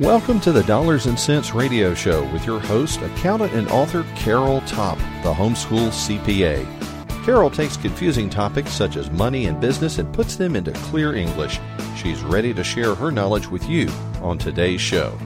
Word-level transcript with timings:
Welcome 0.00 0.40
to 0.40 0.50
the 0.50 0.64
Dollars 0.64 1.06
and 1.06 1.16
Cents 1.16 1.54
Radio 1.54 1.94
Show 1.94 2.24
with 2.32 2.44
your 2.44 2.58
host, 2.58 3.00
accountant 3.00 3.52
and 3.52 3.68
author 3.68 4.04
Carol 4.16 4.60
Topp, 4.62 4.98
the 5.22 5.32
homeschool 5.32 5.90
CPA. 5.90 6.66
Carol 7.24 7.48
takes 7.48 7.76
confusing 7.76 8.28
topics 8.28 8.72
such 8.72 8.96
as 8.96 9.08
money 9.12 9.46
and 9.46 9.60
business 9.60 9.98
and 9.98 10.12
puts 10.12 10.34
them 10.34 10.56
into 10.56 10.72
clear 10.72 11.14
English. 11.14 11.60
She's 11.96 12.20
ready 12.24 12.52
to 12.54 12.64
share 12.64 12.96
her 12.96 13.12
knowledge 13.12 13.46
with 13.46 13.68
you 13.68 13.88
on 14.20 14.36
today's 14.36 14.80
show. 14.80 15.16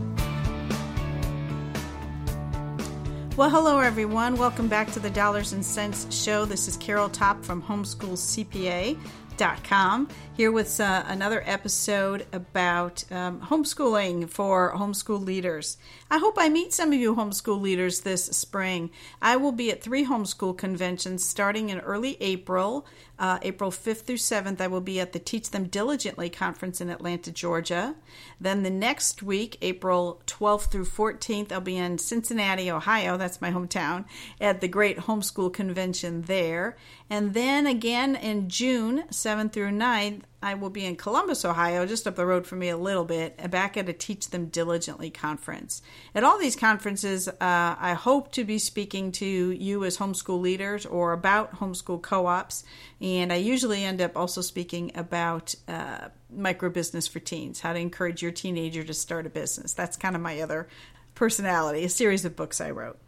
Well, 3.38 3.48
hello 3.48 3.78
everyone. 3.78 4.36
Welcome 4.36 4.68
back 4.68 4.92
to 4.92 5.00
the 5.00 5.08
Dollars 5.08 5.54
and 5.54 5.64
Cents 5.64 6.14
Show. 6.14 6.44
This 6.44 6.68
is 6.68 6.76
Carol 6.76 7.08
Topp 7.08 7.42
from 7.42 7.62
Homeschool 7.62 8.18
CPA 8.18 8.98
com 9.38 10.08
here 10.36 10.50
with 10.50 10.80
uh, 10.80 11.04
another 11.06 11.42
episode 11.46 12.26
about 12.32 13.04
um, 13.12 13.40
homeschooling 13.40 14.28
for 14.28 14.72
homeschool 14.74 15.24
leaders. 15.24 15.78
I 16.10 16.18
hope 16.18 16.34
I 16.38 16.48
meet 16.48 16.72
some 16.72 16.92
of 16.92 16.98
you 16.98 17.14
homeschool 17.14 17.60
leaders 17.60 18.00
this 18.00 18.24
spring. 18.26 18.90
I 19.22 19.36
will 19.36 19.52
be 19.52 19.70
at 19.70 19.82
three 19.82 20.06
homeschool 20.06 20.56
conventions 20.56 21.24
starting 21.24 21.70
in 21.70 21.80
early 21.80 22.16
April. 22.20 22.86
Uh, 23.18 23.38
April 23.42 23.72
5th 23.72 24.02
through 24.02 24.16
7th, 24.16 24.60
I 24.60 24.68
will 24.68 24.80
be 24.80 25.00
at 25.00 25.12
the 25.12 25.18
Teach 25.18 25.50
Them 25.50 25.66
Diligently 25.66 26.30
conference 26.30 26.80
in 26.80 26.88
Atlanta, 26.88 27.32
Georgia. 27.32 27.96
Then 28.40 28.62
the 28.62 28.70
next 28.70 29.24
week, 29.24 29.58
April 29.60 30.22
12th 30.28 30.70
through 30.70 30.84
14th, 30.84 31.50
I'll 31.50 31.60
be 31.60 31.76
in 31.76 31.98
Cincinnati, 31.98 32.70
Ohio. 32.70 33.16
That's 33.16 33.40
my 33.40 33.50
hometown, 33.50 34.04
at 34.40 34.60
the 34.60 34.68
Great 34.68 34.98
Homeschool 34.98 35.52
Convention 35.52 36.22
there. 36.22 36.76
And 37.10 37.34
then 37.34 37.66
again 37.66 38.14
in 38.14 38.48
June 38.48 39.04
7th 39.28 39.52
through 39.52 39.72
9th, 39.72 40.22
I 40.42 40.54
will 40.54 40.70
be 40.70 40.86
in 40.86 40.96
Columbus, 40.96 41.44
Ohio, 41.44 41.84
just 41.84 42.06
up 42.06 42.16
the 42.16 42.24
road 42.24 42.46
from 42.46 42.60
me 42.60 42.70
a 42.70 42.78
little 42.78 43.04
bit, 43.04 43.50
back 43.50 43.76
at 43.76 43.86
a 43.86 43.92
Teach 43.92 44.30
Them 44.30 44.46
Diligently 44.46 45.10
conference. 45.10 45.82
At 46.14 46.24
all 46.24 46.38
these 46.38 46.56
conferences, 46.56 47.28
uh, 47.28 47.34
I 47.38 47.92
hope 47.92 48.32
to 48.32 48.44
be 48.44 48.58
speaking 48.58 49.12
to 49.12 49.26
you 49.26 49.84
as 49.84 49.98
homeschool 49.98 50.40
leaders 50.40 50.86
or 50.86 51.12
about 51.12 51.56
homeschool 51.56 52.00
co 52.00 52.24
ops. 52.24 52.64
And 53.02 53.30
I 53.30 53.36
usually 53.36 53.84
end 53.84 54.00
up 54.00 54.16
also 54.16 54.40
speaking 54.40 54.92
about 54.94 55.54
uh, 55.68 56.08
micro 56.30 56.70
business 56.70 57.06
for 57.06 57.18
teens, 57.18 57.60
how 57.60 57.74
to 57.74 57.78
encourage 57.78 58.22
your 58.22 58.32
teenager 58.32 58.82
to 58.82 58.94
start 58.94 59.26
a 59.26 59.30
business. 59.30 59.74
That's 59.74 59.98
kind 59.98 60.16
of 60.16 60.22
my 60.22 60.40
other 60.40 60.68
personality, 61.14 61.84
a 61.84 61.90
series 61.90 62.24
of 62.24 62.34
books 62.34 62.62
I 62.62 62.70
wrote. 62.70 62.98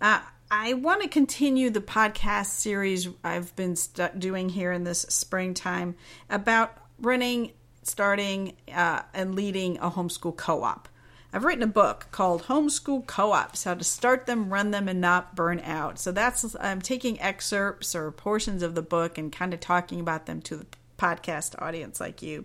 Uh, 0.00 0.20
I 0.50 0.74
want 0.74 1.02
to 1.02 1.08
continue 1.08 1.70
the 1.70 1.80
podcast 1.80 2.46
series 2.46 3.08
I've 3.22 3.54
been 3.56 3.76
st- 3.76 4.20
doing 4.20 4.48
here 4.48 4.72
in 4.72 4.84
this 4.84 5.00
springtime 5.08 5.96
about 6.30 6.76
running, 7.00 7.52
starting, 7.82 8.56
uh, 8.72 9.02
and 9.12 9.34
leading 9.34 9.78
a 9.78 9.90
homeschool 9.90 10.36
co 10.36 10.62
op. 10.62 10.88
I've 11.34 11.42
written 11.42 11.64
a 11.64 11.66
book 11.66 12.06
called 12.12 12.44
Homeschool 12.44 13.08
Co-ops: 13.08 13.64
How 13.64 13.74
to 13.74 13.82
Start 13.82 14.26
Them, 14.26 14.52
Run 14.52 14.70
Them, 14.70 14.86
and 14.86 15.00
Not 15.00 15.34
Burn 15.34 15.58
Out. 15.58 15.98
So 15.98 16.12
that's 16.12 16.54
I'm 16.60 16.80
taking 16.80 17.20
excerpts 17.20 17.96
or 17.96 18.12
portions 18.12 18.62
of 18.62 18.76
the 18.76 18.82
book 18.82 19.18
and 19.18 19.32
kind 19.32 19.52
of 19.52 19.58
talking 19.58 19.98
about 19.98 20.26
them 20.26 20.40
to 20.42 20.56
the 20.58 20.66
podcast 20.96 21.60
audience 21.60 21.98
like 21.98 22.22
you. 22.22 22.44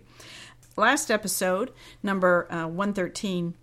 Last 0.76 1.08
episode, 1.08 1.72
number 2.02 2.48
uh, 2.50 2.66
113, 2.66 3.54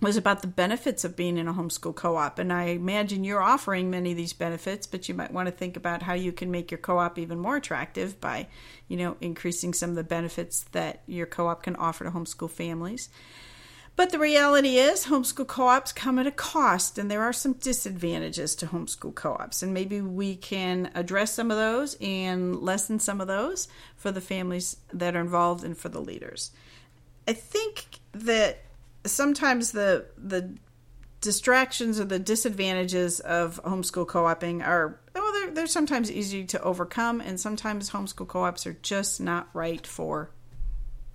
was 0.00 0.16
about 0.16 0.42
the 0.42 0.48
benefits 0.48 1.04
of 1.04 1.16
being 1.16 1.36
in 1.38 1.48
a 1.48 1.54
homeschool 1.54 1.94
co-op. 1.94 2.38
And 2.38 2.52
i 2.52 2.64
imagine 2.64 3.24
you're 3.24 3.42
offering 3.42 3.90
many 3.90 4.12
of 4.12 4.16
these 4.16 4.32
benefits 4.32 4.86
but 4.86 5.08
you 5.08 5.14
might 5.14 5.32
want 5.32 5.46
to 5.46 5.52
think 5.52 5.76
about 5.76 6.02
how 6.02 6.14
you 6.14 6.32
can 6.32 6.50
make 6.50 6.70
your 6.70 6.78
co-op 6.78 7.18
even 7.18 7.38
more 7.38 7.56
attractive 7.56 8.20
by 8.20 8.46
you 8.86 8.96
know 8.96 9.16
increasing 9.20 9.74
some 9.74 9.90
of 9.90 9.96
the 9.96 10.04
benefits 10.04 10.60
that 10.72 11.02
your 11.06 11.26
co-op 11.26 11.62
can 11.62 11.76
offer 11.76 12.04
to 12.04 12.10
homeschool 12.10 12.50
families. 12.50 13.08
But 13.96 14.10
the 14.10 14.18
reality 14.20 14.76
is 14.76 15.06
homeschool 15.06 15.48
co-ops 15.48 15.92
come 15.92 16.20
at 16.20 16.26
a 16.28 16.30
cost 16.30 16.98
and 16.98 17.10
there 17.10 17.22
are 17.22 17.32
some 17.32 17.54
disadvantages 17.54 18.54
to 18.56 18.66
homeschool 18.66 19.16
co-ops. 19.16 19.60
And 19.60 19.74
maybe 19.74 20.00
we 20.00 20.36
can 20.36 20.92
address 20.94 21.34
some 21.34 21.50
of 21.50 21.56
those 21.56 21.96
and 22.00 22.54
lessen 22.54 23.00
some 23.00 23.20
of 23.20 23.26
those 23.26 23.66
for 23.96 24.12
the 24.12 24.20
families 24.20 24.76
that 24.92 25.16
are 25.16 25.20
involved 25.20 25.64
and 25.64 25.76
for 25.76 25.88
the 25.88 26.00
leaders. 26.00 26.52
I 27.26 27.32
think 27.32 27.98
that 28.12 28.60
sometimes 29.12 29.72
the 29.72 30.06
the 30.16 30.56
distractions 31.20 31.98
or 31.98 32.04
the 32.04 32.18
disadvantages 32.18 33.18
of 33.20 33.60
homeschool 33.64 34.06
co-oping 34.06 34.62
are 34.62 35.00
oh 35.16 35.32
they're, 35.32 35.54
they're 35.54 35.66
sometimes 35.66 36.10
easy 36.12 36.44
to 36.44 36.62
overcome 36.62 37.20
and 37.20 37.40
sometimes 37.40 37.90
homeschool 37.90 38.28
co-ops 38.28 38.66
are 38.66 38.76
just 38.82 39.20
not 39.20 39.48
right 39.52 39.86
for 39.86 40.30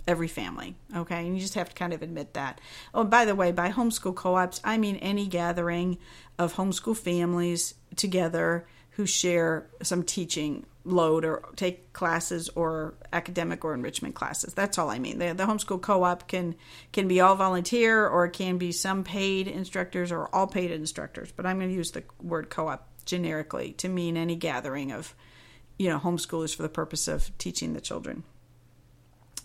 every 0.06 0.28
family 0.28 0.74
okay? 0.94 1.26
And 1.26 1.34
you 1.34 1.40
just 1.40 1.54
have 1.54 1.70
to 1.70 1.74
kind 1.74 1.94
of 1.94 2.02
admit 2.02 2.34
that. 2.34 2.60
Oh 2.92 3.04
by 3.04 3.24
the 3.24 3.34
way 3.34 3.50
by 3.50 3.70
homeschool 3.70 4.14
co-ops 4.14 4.60
i 4.62 4.76
mean 4.76 4.96
any 4.96 5.26
gathering 5.26 5.96
of 6.38 6.54
homeschool 6.54 6.96
families 6.96 7.74
together 7.96 8.66
who 8.90 9.06
share 9.06 9.70
some 9.82 10.02
teaching 10.02 10.66
load 10.84 11.24
or 11.24 11.42
take 11.56 11.92
classes 11.92 12.50
or 12.50 12.94
academic 13.12 13.64
or 13.64 13.74
enrichment 13.74 14.14
classes. 14.14 14.52
That's 14.54 14.78
all 14.78 14.90
I 14.90 14.98
mean. 14.98 15.18
The, 15.18 15.32
the 15.32 15.44
homeschool 15.44 15.80
co-op 15.80 16.28
can 16.28 16.54
can 16.92 17.08
be 17.08 17.20
all 17.20 17.34
volunteer 17.34 18.06
or 18.06 18.26
it 18.26 18.32
can 18.32 18.58
be 18.58 18.72
some 18.72 19.02
paid 19.02 19.48
instructors 19.48 20.12
or 20.12 20.28
all 20.34 20.46
paid 20.46 20.70
instructors. 20.70 21.32
But 21.32 21.46
I'm 21.46 21.58
going 21.58 21.70
to 21.70 21.74
use 21.74 21.92
the 21.92 22.04
word 22.22 22.50
co-op 22.50 22.86
generically 23.06 23.72
to 23.72 23.88
mean 23.88 24.16
any 24.16 24.36
gathering 24.36 24.92
of 24.92 25.14
you 25.78 25.88
know 25.88 25.98
homeschoolers 25.98 26.54
for 26.54 26.62
the 26.62 26.68
purpose 26.68 27.08
of 27.08 27.36
teaching 27.38 27.72
the 27.72 27.80
children. 27.80 28.22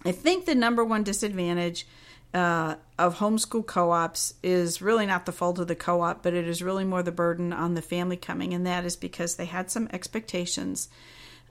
I 0.05 0.11
think 0.11 0.45
the 0.45 0.55
number 0.55 0.83
one 0.83 1.03
disadvantage 1.03 1.85
uh, 2.33 2.75
of 2.97 3.17
homeschool 3.17 3.66
co-ops 3.66 4.33
is 4.44 4.81
really 4.81 5.05
not 5.05 5.25
the 5.25 5.31
fault 5.31 5.59
of 5.59 5.67
the 5.67 5.75
co-op, 5.75 6.22
but 6.22 6.33
it 6.33 6.47
is 6.47 6.61
really 6.61 6.85
more 6.85 7.01
the 7.01 7.11
burden 7.11 7.51
on 7.51 7.73
the 7.73 7.81
family 7.81 8.17
coming, 8.17 8.53
and 8.53 8.67
that 8.67 8.85
is 8.85 8.95
because 8.95 9.35
they 9.35 9.45
had 9.45 9.72
some 9.72 9.89
expectations 9.91 10.89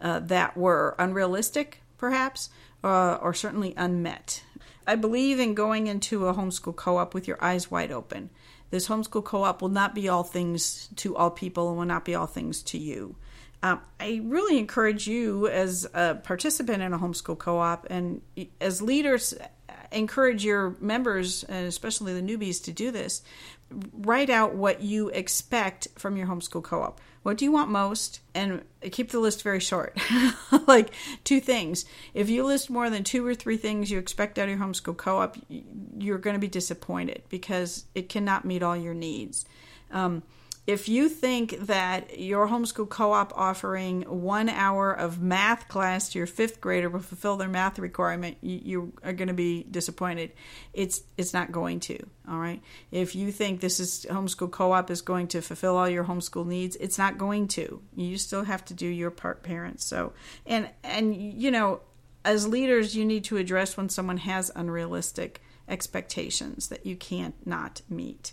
uh, 0.01 0.21
that 0.21 0.57
were 0.57 0.95
unrealistic, 0.99 1.83
perhaps, 1.97 2.51
uh, 2.85 3.15
or 3.21 3.35
certainly 3.35 3.75
unmet. 3.77 4.43
I 4.87 4.95
believe 4.95 5.39
in 5.39 5.55
going 5.55 5.87
into 5.87 6.27
a 6.27 6.35
homeschool 6.35 6.77
co-op 6.77 7.15
with 7.15 7.29
your 7.29 7.43
eyes 7.43 7.71
wide 7.71 7.93
open. 7.93 8.31
This 8.71 8.89
homeschool 8.89 9.25
co-op 9.25 9.63
will 9.63 9.69
not 9.69 9.95
be 9.95 10.09
all 10.09 10.25
things 10.25 10.89
to 10.97 11.17
all 11.17 11.31
people, 11.31 11.69
and 11.69 11.79
will 11.79 11.85
not 11.85 12.05
be 12.05 12.15
all 12.15 12.27
things 12.27 12.63
to 12.65 12.79
you. 12.79 13.17
Um, 13.63 13.81
I 13.99 14.21
really 14.25 14.59
encourage 14.59 15.09
you 15.09 15.49
as 15.49 15.87
a 15.93 16.15
participant 16.15 16.83
in 16.83 16.93
a 16.93 16.99
homeschool 16.99 17.39
co-op 17.39 17.87
and 17.91 18.23
as 18.61 18.81
leaders 18.81 19.35
encourage 19.91 20.45
your 20.45 20.77
members, 20.81 21.45
and 21.45 21.67
especially 21.67 22.13
the 22.15 22.23
newbies, 22.23 22.63
to 22.65 22.73
do 22.73 22.91
this. 22.91 23.23
Write 23.93 24.31
out 24.31 24.55
what 24.55 24.83
you 24.83 25.09
expect 25.09 25.89
from 25.97 26.17
your 26.17 26.27
homeschool 26.27 26.63
co 26.63 26.83
op. 26.83 27.01
What 27.23 27.37
do 27.37 27.45
you 27.45 27.53
want 27.53 27.71
most? 27.71 28.21
And 28.35 28.63
keep 28.91 29.11
the 29.11 29.19
list 29.19 29.43
very 29.43 29.61
short. 29.61 29.99
like 30.67 30.91
two 31.25 31.41
things. 31.41 31.85
If 32.15 32.29
you 32.31 32.45
list 32.45 32.71
more 32.71 32.91
than 32.91 33.05
two 33.05 33.27
or 33.27 33.35
three 33.35 33.57
things 33.57 33.91
you 33.91 33.99
expect 33.99 34.39
out 34.39 34.49
of 34.49 34.51
your 34.51 34.59
homeschool 34.59 34.97
co 34.97 35.19
op, 35.19 35.37
you're 35.99 36.19
going 36.19 36.35
to 36.35 36.41
be 36.41 36.49
disappointed 36.49 37.23
because 37.29 37.85
it 37.95 38.09
cannot 38.09 38.45
meet 38.45 38.63
all 38.63 38.77
your 38.77 38.95
needs. 38.95 39.45
Um, 39.91 40.23
if 40.69 40.87
you 40.87 41.09
think 41.09 41.59
that 41.61 42.21
your 42.21 42.47
homeschool 42.47 42.91
co-op 42.91 43.33
offering 43.35 44.03
one 44.03 44.51
hour 44.51 44.93
of 44.93 45.19
math 45.19 45.67
class 45.67 46.11
to 46.11 46.19
your 46.19 46.27
fifth 46.27 46.61
grader 46.61 46.91
will 46.91 47.01
fulfill 47.01 47.39
their 47.39 47.49
math 47.49 47.79
requirement 47.79 48.37
you, 48.43 48.61
you, 48.63 48.93
are 49.03 49.15
going 49.15 49.29
to 49.29 49.35
be 49.35 49.65
disappointed. 49.71 50.31
It's 50.75 51.01
it's 51.17 51.33
not 51.33 51.53
going 51.53 51.81
to 51.81 51.99
all 52.29 52.39
right? 52.39 52.63
If 52.93 53.17
you 53.17 53.33
think 53.33 53.61
this 53.61 53.81
is 53.81 54.07
homeschool 54.11 54.51
co-op 54.51 54.91
is 54.91 55.01
going 55.01 55.29
to 55.29 55.41
fulfill 55.41 55.75
all 55.75 55.89
your 55.89 56.05
homeschool 56.05 56.47
needs 56.47 56.77
it's 56.77 56.99
not 56.99 57.17
going 57.17 57.49
to. 57.49 57.81
You 57.97 58.19
still 58.19 58.45
have 58.45 58.63
to 58.67 58.75
do 58.75 58.87
your 58.87 59.11
part 59.11 59.43
parents 59.43 59.87
so 59.87 60.13
and 60.47 60.69
and 60.85 61.17
you 61.17 61.51
know 61.51 61.81
as 62.27 62.47
leaders 62.47 62.95
you 62.95 63.07
need 63.07 63.25
to 63.25 63.39
address 63.39 63.79
when 63.79 63.89
someone 63.89 64.19
has 64.19 64.51
unrealistic 64.55 65.41
expectations 65.67 66.69
that 66.69 66.85
you 66.85 66.95
can't 66.95 67.35
not 67.47 67.81
meet 67.89 68.33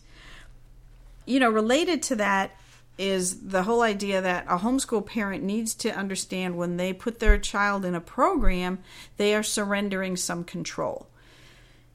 you 1.26 1.40
know, 1.40 1.50
related 1.50 2.04
to 2.04 2.16
that 2.18 2.52
is 2.98 3.42
the 3.42 3.64
whole 3.64 3.82
idea 3.82 4.22
that 4.22 4.46
a 4.48 4.58
homeschool 4.58 5.06
parent 5.06 5.44
needs 5.44 5.76
to 5.76 5.90
understand 5.90 6.56
when 6.56 6.78
they 6.78 6.94
put 6.94 7.20
their 7.20 7.38
child 7.38 7.84
in 7.84 7.94
a 7.94 8.02
program, 8.02 8.80
they 9.18 9.36
are 9.36 9.44
surrendering 9.44 10.16
some 10.16 10.44
control. 10.44 11.08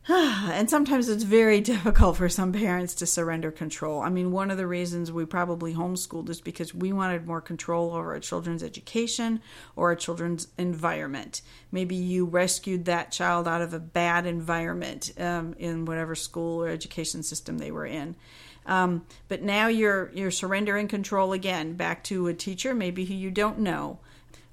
and 0.09 0.69
sometimes 0.69 1.09
it's 1.09 1.23
very 1.23 1.61
difficult 1.61 2.17
for 2.17 2.29
some 2.29 2.53
parents 2.53 2.95
to 2.95 3.07
surrender 3.07 3.51
control. 3.51 4.01
I 4.01 4.09
mean, 4.09 4.33
one 4.33 4.51
of 4.51 4.57
the 4.57 4.67
reasons 4.67 5.13
we 5.13 5.25
probably 5.25 5.75
homeschooled 5.75 6.29
is 6.29 6.41
because 6.41 6.75
we 6.75 6.93
wanted 6.93 7.27
more 7.27 7.41
control 7.41 7.95
over 7.95 8.13
our 8.13 8.21
children's 8.21 8.63
education 8.63 9.41
or 9.77 9.91
our 9.91 9.97
children's 9.97 10.49
environment. 10.59 11.43
Maybe 11.71 11.95
you 11.95 12.25
rescued 12.25 12.87
that 12.87 13.13
child 13.13 13.47
out 13.47 13.63
of 13.63 13.73
a 13.73 13.79
bad 13.79 14.27
environment 14.27 15.13
um, 15.19 15.55
in 15.59 15.85
whatever 15.85 16.15
school 16.15 16.63
or 16.63 16.69
education 16.69 17.23
system 17.23 17.59
they 17.59 17.71
were 17.71 17.87
in. 17.87 18.17
Um, 18.71 19.05
but 19.27 19.43
now 19.43 19.67
you're 19.67 20.11
you're 20.15 20.31
surrendering 20.31 20.87
control 20.87 21.33
again 21.33 21.75
back 21.75 22.05
to 22.05 22.29
a 22.29 22.35
teacher, 22.35 22.73
maybe 22.73 23.05
who 23.05 23.15
you 23.15 23.33
don't 23.33 23.59
know, 23.59 23.99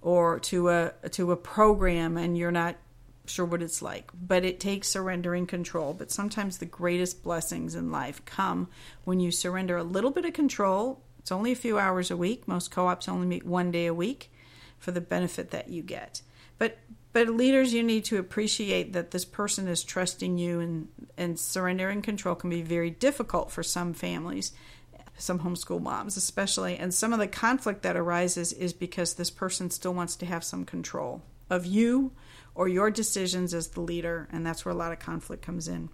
or 0.01 0.39
to 0.39 0.69
a 0.69 0.93
to 1.11 1.31
a 1.31 1.37
program, 1.37 2.17
and 2.17 2.35
you're 2.35 2.51
not 2.51 2.75
sure 3.27 3.45
what 3.45 3.61
it's 3.61 3.81
like, 3.81 4.09
but 4.13 4.43
it 4.43 4.59
takes 4.59 4.87
surrendering 4.87 5.45
control. 5.45 5.93
But 5.93 6.11
sometimes 6.11 6.57
the 6.57 6.65
greatest 6.65 7.23
blessings 7.23 7.75
in 7.75 7.91
life 7.91 8.25
come 8.25 8.69
when 9.03 9.19
you 9.19 9.31
surrender 9.31 9.77
a 9.77 9.83
little 9.83 10.11
bit 10.11 10.25
of 10.25 10.33
control. 10.33 11.03
It's 11.19 11.31
only 11.31 11.51
a 11.51 11.55
few 11.55 11.77
hours 11.77 12.09
a 12.09 12.17
week. 12.17 12.47
Most 12.47 12.71
co 12.71 12.87
ops 12.87 13.07
only 13.07 13.27
meet 13.27 13.45
one 13.45 13.69
day 13.69 13.85
a 13.85 13.93
week 13.93 14.31
for 14.79 14.91
the 14.91 15.01
benefit 15.01 15.51
that 15.51 15.69
you 15.69 15.83
get. 15.83 16.23
But 16.57 16.79
but 17.17 17.29
leaders, 17.29 17.73
you 17.73 17.81
need 17.81 18.05
to 18.05 18.19
appreciate 18.19 18.93
that 18.93 19.09
this 19.09 19.25
person 19.25 19.67
is 19.67 19.83
trusting 19.83 20.37
you, 20.37 20.59
and, 20.59 20.87
and 21.17 21.39
surrendering 21.39 22.03
control 22.03 22.35
can 22.35 22.51
be 22.51 22.61
very 22.61 22.91
difficult 22.91 23.49
for 23.49 23.63
some 23.63 23.95
families, 23.95 24.51
some 25.17 25.39
homeschool 25.39 25.81
moms 25.81 26.15
especially. 26.15 26.77
And 26.77 26.93
some 26.93 27.13
of 27.13 27.19
the 27.19 27.27
conflict 27.27 27.81
that 27.81 27.97
arises 27.97 28.53
is 28.53 28.71
because 28.71 29.15
this 29.15 29.31
person 29.31 29.71
still 29.71 29.95
wants 29.95 30.15
to 30.17 30.27
have 30.27 30.43
some 30.43 30.63
control 30.63 31.23
of 31.49 31.65
you 31.65 32.11
or 32.53 32.67
your 32.67 32.91
decisions 32.91 33.51
as 33.51 33.69
the 33.69 33.81
leader, 33.81 34.27
and 34.31 34.45
that's 34.45 34.63
where 34.63 34.75
a 34.75 34.77
lot 34.77 34.91
of 34.91 34.99
conflict 34.99 35.41
comes 35.41 35.67
in. 35.67 35.89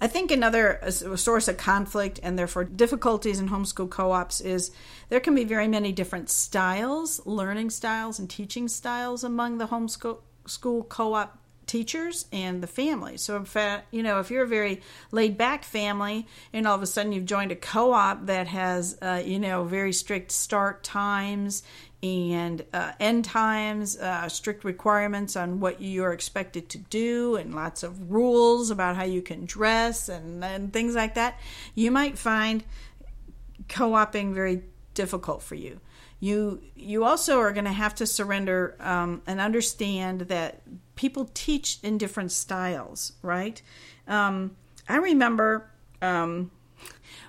I 0.00 0.06
think 0.06 0.30
another 0.30 0.80
source 0.90 1.48
of 1.48 1.56
conflict 1.56 2.20
and 2.22 2.38
therefore 2.38 2.64
difficulties 2.64 3.38
in 3.38 3.48
homeschool 3.48 3.90
co 3.90 4.12
ops 4.12 4.40
is 4.40 4.70
there 5.08 5.20
can 5.20 5.34
be 5.34 5.44
very 5.44 5.68
many 5.68 5.92
different 5.92 6.30
styles, 6.30 7.24
learning 7.26 7.70
styles, 7.70 8.18
and 8.18 8.28
teaching 8.28 8.68
styles 8.68 9.24
among 9.24 9.58
the 9.58 9.68
homeschool 9.68 10.18
school 10.46 10.84
co 10.84 11.14
op 11.14 11.38
teachers 11.66 12.26
and 12.32 12.62
the 12.62 12.66
family. 12.66 13.16
So, 13.16 13.36
if 13.36 13.56
you 13.90 14.02
know, 14.02 14.20
if 14.20 14.30
you're 14.30 14.44
a 14.44 14.48
very 14.48 14.82
laid 15.10 15.36
back 15.36 15.64
family, 15.64 16.26
and 16.52 16.66
all 16.66 16.74
of 16.74 16.82
a 16.82 16.86
sudden 16.86 17.12
you've 17.12 17.24
joined 17.24 17.52
a 17.52 17.56
co-op 17.56 18.26
that 18.26 18.46
has, 18.48 18.96
uh, 19.00 19.22
you 19.24 19.38
know, 19.38 19.64
very 19.64 19.92
strict 19.92 20.32
start 20.32 20.82
times 20.84 21.62
and 22.04 22.64
uh, 22.74 22.92
end 23.00 23.24
times, 23.24 23.98
uh, 23.98 24.28
strict 24.28 24.62
requirements 24.62 25.36
on 25.36 25.58
what 25.58 25.80
you're 25.80 26.12
expected 26.12 26.68
to 26.68 26.78
do, 26.78 27.36
and 27.36 27.54
lots 27.54 27.82
of 27.82 28.12
rules 28.12 28.70
about 28.70 28.94
how 28.94 29.04
you 29.04 29.22
can 29.22 29.46
dress 29.46 30.10
and, 30.10 30.44
and 30.44 30.72
things 30.72 30.94
like 30.94 31.14
that, 31.14 31.40
you 31.74 31.90
might 31.90 32.18
find 32.18 32.62
co-oping 33.68 34.34
very 34.34 34.62
difficult 34.92 35.42
for 35.42 35.54
you. 35.54 35.80
You 36.20 36.62
you 36.74 37.04
also 37.04 37.40
are 37.40 37.52
going 37.52 37.64
to 37.64 37.72
have 37.72 37.94
to 37.96 38.06
surrender 38.06 38.76
um, 38.80 39.22
and 39.26 39.40
understand 39.40 40.22
that 40.22 40.62
people 40.96 41.30
teach 41.34 41.78
in 41.82 41.98
different 41.98 42.32
styles, 42.32 43.12
right? 43.22 43.60
Um, 44.06 44.56
I 44.88 44.96
remember 44.96 45.70
um, 46.02 46.50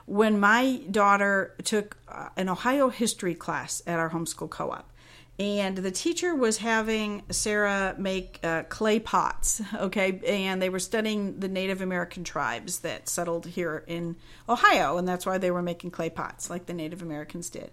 when 0.05 0.39
my 0.39 0.81
daughter 0.89 1.55
took 1.63 1.97
uh, 2.07 2.29
an 2.37 2.49
Ohio 2.49 2.89
history 2.89 3.35
class 3.35 3.81
at 3.87 3.99
our 3.99 4.09
homeschool 4.09 4.49
co 4.49 4.71
op. 4.71 4.91
And 5.37 5.77
the 5.77 5.91
teacher 5.91 6.33
was 6.33 6.59
having 6.59 7.23
Sarah 7.29 7.93
make 7.97 8.39
uh, 8.41 8.63
clay 8.63 8.99
pots, 8.99 9.61
okay? 9.73 10.21
And 10.25 10.61
they 10.61 10.69
were 10.69 10.79
studying 10.79 11.39
the 11.39 11.49
Native 11.49 11.81
American 11.81 12.23
tribes 12.23 12.79
that 12.79 13.09
settled 13.09 13.45
here 13.45 13.83
in 13.85 14.15
Ohio, 14.47 14.97
and 14.97 15.07
that's 15.07 15.25
why 15.25 15.37
they 15.37 15.51
were 15.51 15.61
making 15.61 15.91
clay 15.91 16.09
pots 16.09 16.49
like 16.49 16.67
the 16.67 16.73
Native 16.73 17.01
Americans 17.01 17.49
did. 17.49 17.71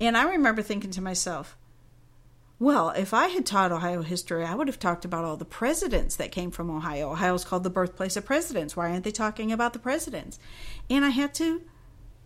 And 0.00 0.16
I 0.16 0.30
remember 0.32 0.62
thinking 0.62 0.90
to 0.92 1.00
myself, 1.00 1.56
well, 2.58 2.90
if 2.90 3.14
I 3.14 3.28
had 3.28 3.46
taught 3.46 3.72
Ohio 3.72 4.02
history, 4.02 4.44
I 4.44 4.54
would 4.54 4.66
have 4.66 4.80
talked 4.80 5.04
about 5.04 5.24
all 5.24 5.36
the 5.36 5.44
presidents 5.44 6.16
that 6.16 6.32
came 6.32 6.50
from 6.50 6.70
Ohio. 6.70 7.12
Ohio 7.12 7.34
is 7.34 7.44
called 7.44 7.62
the 7.64 7.70
birthplace 7.70 8.16
of 8.16 8.24
presidents. 8.24 8.76
Why 8.76 8.90
aren't 8.90 9.04
they 9.04 9.12
talking 9.12 9.52
about 9.52 9.72
the 9.72 9.78
presidents? 9.78 10.38
And 10.90 11.04
I 11.04 11.10
had 11.10 11.34
to 11.34 11.62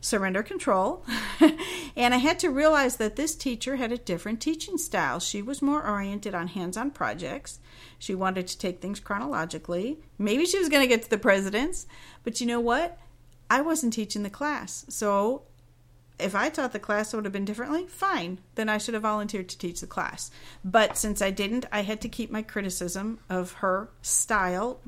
surrender 0.02 0.42
control. 0.42 1.04
and 1.96 2.12
I 2.12 2.16
had 2.16 2.38
to 2.40 2.50
realize 2.50 2.96
that 2.96 3.16
this 3.16 3.34
teacher 3.34 3.76
had 3.76 3.92
a 3.92 3.98
different 3.98 4.40
teaching 4.40 4.76
style. 4.76 5.20
She 5.20 5.40
was 5.40 5.62
more 5.62 5.86
oriented 5.86 6.34
on 6.34 6.48
hands 6.48 6.76
on 6.76 6.90
projects. 6.90 7.60
She 7.98 8.14
wanted 8.14 8.48
to 8.48 8.58
take 8.58 8.80
things 8.80 9.00
chronologically. 9.00 10.00
Maybe 10.18 10.44
she 10.44 10.58
was 10.58 10.68
going 10.68 10.82
to 10.82 10.88
get 10.88 11.04
to 11.04 11.10
the 11.10 11.18
presidents, 11.18 11.86
but 12.24 12.40
you 12.40 12.46
know 12.46 12.60
what? 12.60 12.98
I 13.48 13.60
wasn't 13.60 13.92
teaching 13.92 14.22
the 14.22 14.30
class. 14.30 14.84
So 14.88 15.42
if 16.18 16.34
I 16.34 16.48
taught 16.48 16.72
the 16.72 16.78
class, 16.78 17.12
it 17.12 17.16
would 17.16 17.24
have 17.24 17.32
been 17.32 17.44
differently. 17.44 17.86
Fine. 17.86 18.38
Then 18.54 18.68
I 18.68 18.78
should 18.78 18.94
have 18.94 19.02
volunteered 19.02 19.48
to 19.48 19.58
teach 19.58 19.80
the 19.80 19.86
class. 19.86 20.30
But 20.64 20.96
since 20.96 21.20
I 21.20 21.30
didn't, 21.30 21.66
I 21.72 21.82
had 21.82 22.00
to 22.02 22.08
keep 22.08 22.30
my 22.30 22.42
criticism 22.42 23.18
of 23.28 23.52
her 23.54 23.90
style 24.02 24.80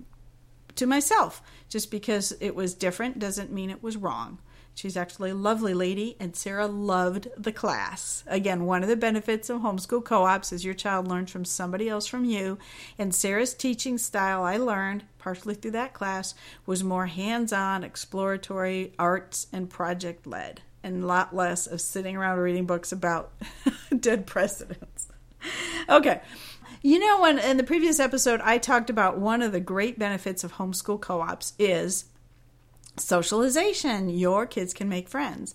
to 0.76 0.86
myself. 0.86 1.42
Just 1.68 1.90
because 1.90 2.32
it 2.40 2.54
was 2.54 2.74
different 2.74 3.18
doesn't 3.18 3.52
mean 3.52 3.70
it 3.70 3.82
was 3.82 3.96
wrong. 3.96 4.38
She's 4.76 4.96
actually 4.96 5.30
a 5.30 5.36
lovely 5.36 5.72
lady, 5.72 6.16
and 6.18 6.34
Sarah 6.34 6.66
loved 6.66 7.28
the 7.36 7.52
class. 7.52 8.24
Again, 8.26 8.64
one 8.64 8.82
of 8.82 8.88
the 8.88 8.96
benefits 8.96 9.48
of 9.48 9.60
homeschool 9.60 10.04
co 10.04 10.24
ops 10.24 10.52
is 10.52 10.64
your 10.64 10.74
child 10.74 11.06
learns 11.06 11.30
from 11.30 11.44
somebody 11.44 11.88
else 11.88 12.08
from 12.08 12.24
you. 12.24 12.58
And 12.98 13.14
Sarah's 13.14 13.54
teaching 13.54 13.98
style, 13.98 14.42
I 14.42 14.56
learned 14.56 15.04
partially 15.18 15.54
through 15.54 15.70
that 15.72 15.94
class, 15.94 16.34
was 16.66 16.82
more 16.82 17.06
hands 17.06 17.52
on, 17.52 17.84
exploratory, 17.84 18.92
arts, 18.98 19.46
and 19.52 19.70
project 19.70 20.26
led 20.26 20.62
and 20.84 21.02
a 21.02 21.06
lot 21.06 21.34
less 21.34 21.66
of 21.66 21.80
sitting 21.80 22.14
around 22.14 22.38
reading 22.38 22.66
books 22.66 22.92
about 22.92 23.32
dead 23.98 24.26
presidents. 24.26 25.08
Okay. 25.88 26.20
You 26.82 26.98
know, 26.98 27.22
when 27.22 27.38
in 27.38 27.56
the 27.56 27.64
previous 27.64 27.98
episode, 27.98 28.40
I 28.42 28.58
talked 28.58 28.90
about 28.90 29.18
one 29.18 29.40
of 29.40 29.52
the 29.52 29.60
great 29.60 29.98
benefits 29.98 30.44
of 30.44 30.54
homeschool 30.54 31.00
co 31.00 31.22
ops 31.22 31.54
is 31.58 32.04
socialization. 32.98 34.10
Your 34.10 34.46
kids 34.46 34.74
can 34.74 34.88
make 34.88 35.08
friends. 35.08 35.54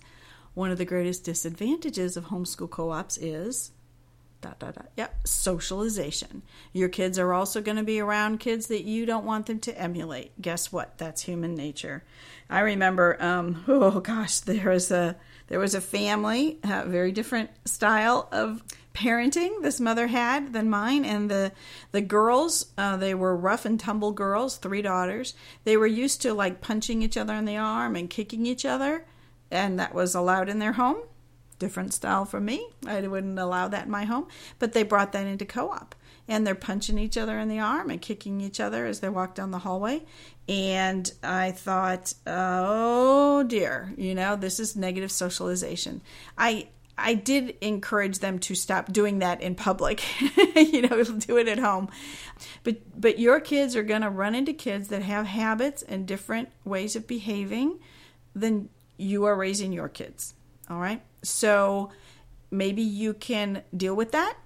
One 0.54 0.72
of 0.72 0.78
the 0.78 0.84
greatest 0.84 1.24
disadvantages 1.24 2.16
of 2.16 2.26
homeschool 2.26 2.70
co 2.70 2.90
ops 2.90 3.16
is 3.16 3.70
dot. 4.40 4.86
Yep, 4.96 5.26
socialization. 5.26 6.42
Your 6.72 6.88
kids 6.88 7.18
are 7.18 7.32
also 7.32 7.60
going 7.60 7.76
to 7.76 7.82
be 7.82 8.00
around 8.00 8.40
kids 8.40 8.66
that 8.66 8.84
you 8.84 9.06
don't 9.06 9.24
want 9.24 9.46
them 9.46 9.58
to 9.60 9.80
emulate. 9.80 10.40
Guess 10.40 10.72
what? 10.72 10.98
That's 10.98 11.22
human 11.22 11.54
nature. 11.54 12.04
I 12.48 12.60
remember, 12.60 13.22
um, 13.22 13.64
oh 13.68 14.00
gosh, 14.00 14.40
there 14.40 14.70
was 14.70 14.90
a 14.90 15.16
there 15.48 15.58
was 15.58 15.74
a 15.74 15.80
family, 15.80 16.58
a 16.62 16.84
very 16.86 17.12
different 17.12 17.50
style 17.64 18.28
of 18.30 18.62
parenting 18.94 19.62
this 19.62 19.80
mother 19.80 20.08
had 20.08 20.52
than 20.52 20.70
mine, 20.70 21.04
and 21.04 21.30
the 21.30 21.52
the 21.92 22.00
girls, 22.00 22.66
uh, 22.76 22.96
they 22.96 23.14
were 23.14 23.36
rough 23.36 23.64
and 23.64 23.78
tumble 23.78 24.12
girls, 24.12 24.56
three 24.56 24.82
daughters. 24.82 25.34
They 25.64 25.76
were 25.76 25.86
used 25.86 26.22
to 26.22 26.34
like 26.34 26.60
punching 26.60 27.02
each 27.02 27.16
other 27.16 27.34
in 27.34 27.44
the 27.44 27.56
arm 27.56 27.96
and 27.96 28.10
kicking 28.10 28.46
each 28.46 28.64
other, 28.64 29.06
and 29.50 29.78
that 29.78 29.94
was 29.94 30.14
allowed 30.14 30.48
in 30.48 30.58
their 30.58 30.72
home 30.72 31.02
different 31.60 31.94
style 31.94 32.24
from 32.24 32.44
me. 32.44 32.68
I 32.84 33.06
wouldn't 33.06 33.38
allow 33.38 33.68
that 33.68 33.84
in 33.84 33.90
my 33.92 34.04
home. 34.04 34.26
But 34.58 34.72
they 34.72 34.82
brought 34.82 35.12
that 35.12 35.28
into 35.28 35.44
co 35.44 35.70
op. 35.70 35.94
And 36.26 36.46
they're 36.46 36.54
punching 36.56 36.98
each 36.98 37.16
other 37.16 37.38
in 37.38 37.48
the 37.48 37.58
arm 37.58 37.90
and 37.90 38.00
kicking 38.00 38.40
each 38.40 38.60
other 38.60 38.86
as 38.86 39.00
they 39.00 39.08
walk 39.08 39.34
down 39.34 39.52
the 39.52 39.58
hallway. 39.60 40.02
And 40.48 41.10
I 41.22 41.52
thought, 41.52 42.14
oh 42.26 43.44
dear, 43.44 43.92
you 43.96 44.14
know, 44.14 44.36
this 44.36 44.58
is 44.58 44.74
negative 44.74 45.12
socialization. 45.12 46.02
I 46.36 46.68
I 46.96 47.14
did 47.14 47.56
encourage 47.60 48.18
them 48.18 48.38
to 48.40 48.54
stop 48.54 48.92
doing 48.92 49.20
that 49.20 49.40
in 49.40 49.54
public. 49.54 50.04
you 50.56 50.82
know, 50.82 51.02
do 51.18 51.36
it 51.36 51.48
at 51.48 51.58
home. 51.58 51.88
But 52.62 52.78
but 53.00 53.18
your 53.18 53.40
kids 53.40 53.74
are 53.74 53.82
going 53.82 54.02
to 54.02 54.10
run 54.10 54.34
into 54.34 54.52
kids 54.52 54.88
that 54.88 55.02
have 55.02 55.26
habits 55.26 55.82
and 55.82 56.06
different 56.06 56.50
ways 56.64 56.94
of 56.94 57.06
behaving 57.06 57.78
than 58.34 58.68
you 58.96 59.24
are 59.24 59.34
raising 59.34 59.72
your 59.72 59.88
kids. 59.88 60.34
All 60.68 60.78
right? 60.78 61.02
So 61.22 61.90
maybe 62.50 62.82
you 62.82 63.14
can 63.14 63.62
deal 63.76 63.94
with 63.94 64.12
that. 64.12 64.36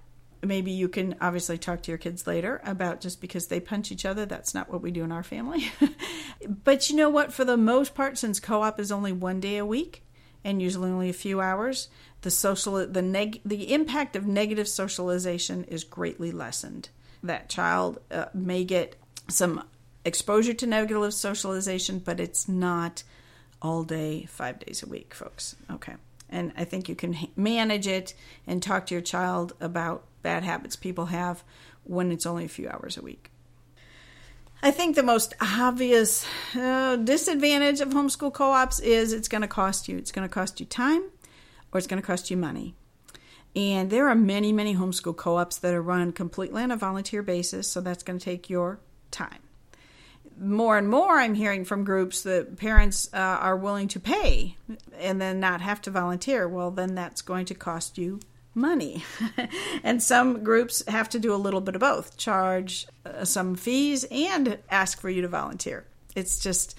Maybe 0.43 0.71
you 0.71 0.87
can 0.89 1.15
obviously 1.21 1.57
talk 1.57 1.81
to 1.83 1.91
your 1.91 1.97
kids 1.97 2.27
later 2.27 2.61
about 2.63 3.01
just 3.01 3.19
because 3.19 3.47
they 3.47 3.59
punch 3.59 3.91
each 3.91 4.05
other, 4.05 4.25
that's 4.25 4.53
not 4.53 4.71
what 4.71 4.81
we 4.81 4.91
do 4.91 5.03
in 5.03 5.11
our 5.11 5.23
family. 5.23 5.71
but 6.63 6.89
you 6.89 6.95
know 6.95 7.09
what? 7.09 7.33
For 7.33 7.45
the 7.45 7.57
most 7.57 7.95
part, 7.95 8.17
since 8.17 8.39
co 8.39 8.61
op 8.61 8.79
is 8.79 8.91
only 8.91 9.11
one 9.11 9.39
day 9.39 9.57
a 9.57 9.65
week 9.65 10.03
and 10.43 10.61
usually 10.61 10.91
only 10.91 11.09
a 11.09 11.13
few 11.13 11.41
hours, 11.41 11.89
the 12.21 12.29
social 12.29 12.85
the 12.85 13.01
neg 13.01 13.41
the 13.43 13.73
impact 13.73 14.15
of 14.15 14.27
negative 14.27 14.67
socialization 14.67 15.63
is 15.63 15.83
greatly 15.83 16.31
lessened. 16.31 16.89
That 17.23 17.49
child 17.49 17.99
uh, 18.11 18.25
may 18.33 18.63
get 18.63 18.95
some 19.27 19.63
exposure 20.05 20.53
to 20.53 20.67
negative 20.67 21.13
socialization, 21.13 21.99
but 21.99 22.19
it's 22.19 22.47
not 22.47 23.03
all 23.61 23.83
day, 23.83 24.25
five 24.25 24.59
days 24.59 24.83
a 24.83 24.87
week, 24.87 25.13
folks. 25.13 25.55
Okay. 25.71 25.95
And 26.29 26.51
I 26.57 26.63
think 26.63 26.89
you 26.89 26.95
can 26.95 27.15
manage 27.35 27.87
it 27.87 28.13
and 28.47 28.61
talk 28.61 28.87
to 28.87 28.95
your 28.95 29.01
child 29.01 29.53
about 29.59 30.05
bad 30.21 30.43
habits 30.43 30.75
people 30.75 31.07
have 31.07 31.43
when 31.83 32.11
it's 32.11 32.25
only 32.25 32.45
a 32.45 32.49
few 32.49 32.67
hours 32.67 32.97
a 32.97 33.01
week. 33.01 33.31
I 34.63 34.71
think 34.71 34.95
the 34.95 35.03
most 35.03 35.35
obvious 35.39 36.25
uh, 36.55 36.95
disadvantage 36.95 37.81
of 37.81 37.89
homeschool 37.89 38.33
co 38.33 38.51
ops 38.51 38.79
is 38.79 39.13
it's 39.13 39.27
going 39.27 39.43
to 39.43 39.47
cost 39.47 39.87
you. 39.87 39.97
It's 39.97 40.11
going 40.11 40.27
to 40.27 40.33
cost 40.33 40.59
you 40.59 40.65
time 40.65 41.03
or 41.71 41.77
it's 41.77 41.87
going 41.87 42.01
to 42.01 42.05
cost 42.05 42.31
you 42.31 42.37
money. 42.37 42.75
And 43.55 43.89
there 43.89 44.09
are 44.09 44.15
many, 44.15 44.51
many 44.51 44.75
homeschool 44.75 45.15
co 45.15 45.37
ops 45.37 45.57
that 45.59 45.73
are 45.73 45.81
run 45.81 46.11
completely 46.11 46.63
on 46.63 46.71
a 46.71 46.77
volunteer 46.77 47.21
basis, 47.21 47.67
so 47.67 47.79
that's 47.79 48.03
going 48.03 48.17
to 48.17 48.25
take 48.25 48.49
your 48.49 48.79
time 49.11 49.44
more 50.39 50.77
and 50.77 50.89
more 50.89 51.17
I'm 51.17 51.33
hearing 51.33 51.65
from 51.65 51.83
groups 51.83 52.23
that 52.23 52.57
parents 52.57 53.09
uh, 53.13 53.17
are 53.17 53.55
willing 53.55 53.87
to 53.89 53.99
pay 53.99 54.57
and 54.99 55.21
then 55.21 55.39
not 55.39 55.61
have 55.61 55.81
to 55.83 55.91
volunteer. 55.91 56.47
Well, 56.47 56.71
then 56.71 56.95
that's 56.95 57.21
going 57.21 57.45
to 57.45 57.55
cost 57.55 57.97
you 57.97 58.19
money. 58.53 59.03
and 59.83 60.01
some 60.01 60.43
groups 60.43 60.83
have 60.87 61.09
to 61.09 61.19
do 61.19 61.33
a 61.33 61.37
little 61.37 61.61
bit 61.61 61.75
of 61.75 61.81
both 61.81 62.17
charge 62.17 62.87
uh, 63.05 63.25
some 63.25 63.55
fees 63.55 64.05
and 64.09 64.57
ask 64.69 64.99
for 64.99 65.09
you 65.09 65.21
to 65.21 65.27
volunteer. 65.27 65.85
It's 66.15 66.39
just 66.39 66.77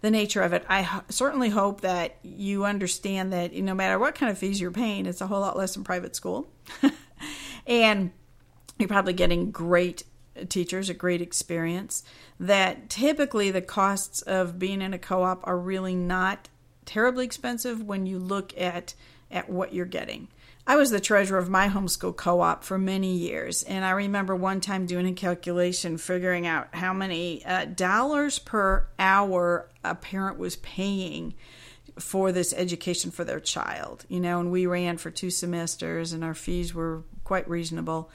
the 0.00 0.10
nature 0.10 0.42
of 0.42 0.52
it. 0.52 0.64
I 0.68 0.82
ho- 0.82 1.02
certainly 1.08 1.50
hope 1.50 1.82
that 1.82 2.16
you 2.22 2.64
understand 2.64 3.32
that 3.32 3.54
no 3.54 3.74
matter 3.74 3.98
what 3.98 4.14
kind 4.14 4.30
of 4.30 4.38
fees 4.38 4.60
you're 4.60 4.70
paying, 4.70 5.06
it's 5.06 5.20
a 5.20 5.26
whole 5.26 5.40
lot 5.40 5.56
less 5.56 5.76
in 5.76 5.84
private 5.84 6.16
school. 6.16 6.48
and 7.66 8.12
you're 8.78 8.88
probably 8.88 9.12
getting 9.12 9.50
great 9.50 10.04
teachers, 10.44 10.88
a 10.88 10.94
great 10.94 11.20
experience. 11.20 12.02
That 12.38 12.88
typically 12.88 13.50
the 13.50 13.62
costs 13.62 14.22
of 14.22 14.58
being 14.58 14.82
in 14.82 14.94
a 14.94 14.98
co 14.98 15.22
op 15.22 15.46
are 15.46 15.58
really 15.58 15.94
not 15.94 16.48
terribly 16.84 17.24
expensive 17.24 17.82
when 17.82 18.06
you 18.06 18.18
look 18.18 18.58
at, 18.58 18.94
at 19.30 19.48
what 19.48 19.74
you're 19.74 19.86
getting. 19.86 20.28
I 20.68 20.76
was 20.76 20.90
the 20.90 21.00
treasurer 21.00 21.38
of 21.38 21.48
my 21.48 21.68
homeschool 21.68 22.14
co 22.14 22.42
op 22.42 22.62
for 22.62 22.76
many 22.76 23.16
years, 23.16 23.62
and 23.62 23.86
I 23.86 23.92
remember 23.92 24.36
one 24.36 24.60
time 24.60 24.84
doing 24.84 25.06
a 25.06 25.14
calculation 25.14 25.96
figuring 25.96 26.46
out 26.46 26.74
how 26.74 26.92
many 26.92 27.42
uh, 27.46 27.64
dollars 27.64 28.38
per 28.38 28.86
hour 28.98 29.66
a 29.82 29.94
parent 29.94 30.38
was 30.38 30.56
paying 30.56 31.32
for 31.98 32.32
this 32.32 32.52
education 32.52 33.10
for 33.10 33.24
their 33.24 33.40
child. 33.40 34.04
You 34.10 34.20
know, 34.20 34.40
and 34.40 34.50
we 34.50 34.66
ran 34.66 34.98
for 34.98 35.10
two 35.10 35.30
semesters, 35.30 36.12
and 36.12 36.22
our 36.22 36.34
fees 36.34 36.74
were 36.74 37.02
quite 37.24 37.48
reasonable, 37.48 38.10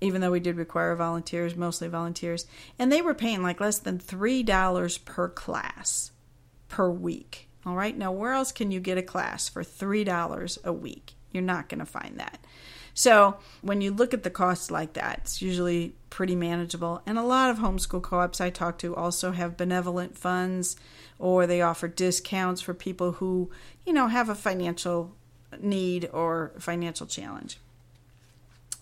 even 0.00 0.20
though 0.20 0.30
we 0.30 0.40
did 0.40 0.56
require 0.56 0.94
volunteers, 0.94 1.56
mostly 1.56 1.88
volunteers. 1.88 2.46
And 2.78 2.92
they 2.92 3.02
were 3.02 3.14
paying 3.14 3.42
like 3.42 3.60
less 3.60 3.78
than 3.78 3.98
$3 3.98 5.04
per 5.04 5.28
class 5.28 6.12
per 6.68 6.90
week. 6.90 7.48
All 7.64 7.74
right, 7.74 7.96
now 7.96 8.12
where 8.12 8.32
else 8.32 8.52
can 8.52 8.70
you 8.70 8.80
get 8.80 8.98
a 8.98 9.02
class 9.02 9.48
for 9.48 9.64
$3 9.64 10.64
a 10.64 10.72
week? 10.72 11.14
You're 11.32 11.42
not 11.42 11.68
going 11.68 11.80
to 11.80 11.86
find 11.86 12.18
that. 12.18 12.38
So 12.94 13.36
when 13.60 13.82
you 13.82 13.90
look 13.90 14.14
at 14.14 14.22
the 14.22 14.30
costs 14.30 14.70
like 14.70 14.94
that, 14.94 15.18
it's 15.22 15.42
usually 15.42 15.94
pretty 16.08 16.34
manageable. 16.34 17.02
And 17.04 17.18
a 17.18 17.22
lot 17.22 17.50
of 17.50 17.58
homeschool 17.58 18.02
co 18.02 18.20
ops 18.20 18.40
I 18.40 18.48
talk 18.48 18.78
to 18.78 18.96
also 18.96 19.32
have 19.32 19.56
benevolent 19.56 20.16
funds 20.16 20.76
or 21.18 21.46
they 21.46 21.60
offer 21.60 21.88
discounts 21.88 22.62
for 22.62 22.72
people 22.72 23.12
who, 23.12 23.50
you 23.84 23.92
know, 23.92 24.06
have 24.06 24.28
a 24.28 24.34
financial 24.34 25.14
need 25.60 26.08
or 26.12 26.52
financial 26.58 27.06
challenge. 27.06 27.58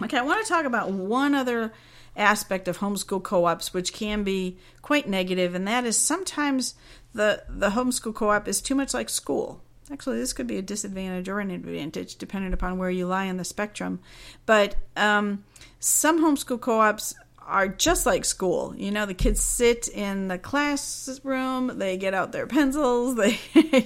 Okay, 0.03 0.19
I 0.19 0.23
want 0.23 0.45
to 0.45 0.53
talk 0.53 0.65
about 0.65 0.91
one 0.91 1.35
other 1.35 1.73
aspect 2.17 2.69
of 2.69 2.79
homeschool 2.79 3.23
co-ops 3.23 3.75
which 3.75 3.93
can 3.93 4.23
be 4.23 4.57
quite 4.83 5.09
negative 5.09 5.55
and 5.55 5.67
that 5.67 5.85
is 5.85 5.99
sometimes 5.99 6.77
the 7.13 7.43
the 7.49 7.71
homeschool 7.71 8.15
co-op 8.15 8.47
is 8.47 8.61
too 8.63 8.77
much 8.77 8.95
like 8.95 9.09
school 9.09 9.65
Actually, 9.93 10.19
this 10.19 10.33
could 10.33 10.47
be 10.47 10.57
a 10.57 10.63
disadvantage 10.63 11.29
or 11.29 11.41
an 11.41 11.51
advantage 11.51 12.17
depending 12.17 12.53
upon 12.53 12.79
where 12.79 12.91
you 12.91 13.07
lie 13.07 13.29
on 13.29 13.37
the 13.37 13.45
spectrum. 13.45 14.01
But 14.47 14.77
um, 14.97 15.45
some 15.79 16.23
homeschool 16.25 16.61
co 16.61 16.81
ops 16.81 17.15
are 17.47 17.69
just 17.69 18.07
like 18.07 18.25
school. 18.25 18.75
You 18.77 18.91
know, 18.91 19.07
the 19.07 19.15
kids 19.15 19.41
sit 19.41 19.89
in 19.89 20.29
the 20.29 20.39
classroom, 20.39 21.79
they 21.79 21.97
get 21.97 22.15
out 22.15 22.33
their 22.33 22.47
pencils, 22.47 23.15
they, 23.17 23.39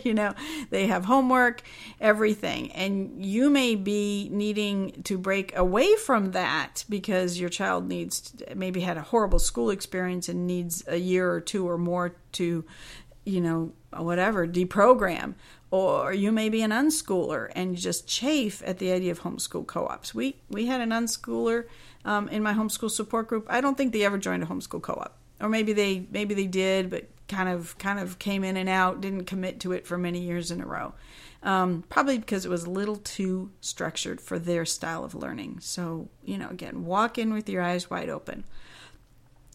you 0.05 0.15
know, 0.15 0.35
they 0.71 0.87
have 0.87 1.05
homework, 1.05 1.63
everything. 2.01 2.73
And 2.73 3.25
you 3.25 3.51
may 3.51 3.75
be 3.75 4.29
needing 4.31 5.03
to 5.05 5.19
break 5.19 5.57
away 5.57 5.97
from 5.97 6.33
that 6.33 6.85
because 6.89 7.41
your 7.41 7.51
child 7.51 7.89
needs, 7.89 8.35
maybe 8.55 8.81
had 8.81 8.97
a 8.97 9.03
horrible 9.03 9.39
school 9.39 9.71
experience 9.71 10.29
and 10.29 10.47
needs 10.47 10.85
a 10.87 10.97
year 10.97 11.31
or 11.31 11.41
two 11.41 11.69
or 11.69 11.79
more 11.79 12.15
to, 12.33 12.65
you 13.25 13.41
know, 13.41 13.73
whatever, 13.93 14.47
deprogram 14.47 15.35
or 15.71 16.15
you 16.15 16.33
may 16.33 16.49
be 16.49 16.63
an 16.63 16.71
unschooler 16.71 17.51
and 17.55 17.77
just 17.77 18.07
chafe 18.07 18.63
at 18.65 18.79
the 18.79 18.91
idea 18.91 19.11
of 19.11 19.21
homeschool 19.21 19.67
co-ops. 19.67 20.15
We 20.15 20.37
we 20.49 20.67
had 20.67 20.81
an 20.81 20.91
unschooler 20.91 21.67
um, 22.05 22.29
in 22.29 22.43
my 22.43 22.55
homeschool 22.55 22.91
support 22.91 23.29
group. 23.29 23.47
I 23.49 23.61
don't 23.61 23.77
think 23.77 23.93
they 23.93 24.05
ever 24.05 24.19
joined 24.19 24.43
a 24.43 24.47
homeschool 24.47 24.83
co-op, 24.83 25.17
or 25.41 25.49
maybe 25.49 25.73
they 25.73 26.07
maybe 26.11 26.35
they 26.35 26.47
did, 26.47 26.91
but 26.91 27.09
kind 27.29 27.49
of 27.49 27.77
kind 27.79 27.99
of 27.99 28.19
came 28.19 28.45
in 28.45 28.57
and 28.57 28.69
out, 28.69 29.01
didn't 29.01 29.25
commit 29.25 29.61
to 29.61 29.73
it 29.73 29.87
for 29.87 29.99
many 29.99 30.21
years 30.21 30.51
in 30.51 30.61
a 30.61 30.67
row. 30.67 30.95
Um, 31.43 31.85
probably 31.89 32.19
because 32.19 32.45
it 32.45 32.49
was 32.49 32.65
a 32.65 32.71
little 32.71 32.97
too 32.97 33.53
structured 33.61 34.21
for 34.21 34.41
their 34.41 34.65
style 34.65 35.05
of 35.05 35.15
learning. 35.15 35.59
So 35.61 36.09
you 36.25 36.39
know, 36.39 36.49
again, 36.49 36.85
walk 36.85 37.19
in 37.19 37.33
with 37.33 37.49
your 37.49 37.63
eyes 37.63 37.91
wide 37.91 38.09
open. 38.09 38.45